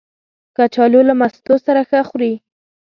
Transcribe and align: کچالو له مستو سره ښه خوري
کچالو 0.55 1.01
له 1.09 1.13
مستو 1.19 1.55
سره 1.65 1.81
ښه 1.89 1.99
خوري 2.07 2.33